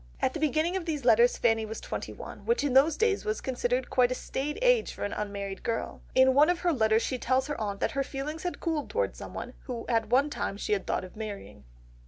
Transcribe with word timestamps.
At 0.19 0.33
the 0.33 0.39
beginning 0.39 0.75
of 0.75 0.85
these 0.85 1.05
letters 1.05 1.37
Fanny 1.37 1.63
was 1.63 1.79
twenty 1.79 2.11
one, 2.11 2.43
which 2.43 2.63
in 2.63 2.73
those 2.73 2.97
days 2.97 3.23
was 3.23 3.39
considered 3.39 3.91
quite 3.91 4.11
a 4.11 4.15
staid 4.15 4.57
age 4.63 4.93
for 4.93 5.03
an 5.03 5.13
unmarried 5.13 5.61
girl. 5.61 6.01
In 6.15 6.33
one 6.33 6.49
of 6.49 6.61
her 6.61 6.73
letters 6.73 7.03
she 7.03 7.19
tells 7.19 7.45
her 7.45 7.61
aunt 7.61 7.79
that 7.81 7.91
her 7.91 8.01
feelings 8.03 8.41
had 8.41 8.59
cooled 8.59 8.89
towards 8.89 9.19
someone, 9.19 9.53
who 9.65 9.85
at 9.87 10.09
one 10.09 10.31
time 10.31 10.57
she 10.57 10.73
had 10.73 10.87
thought 10.87 11.03
of 11.03 11.15
marrying. 11.15 11.65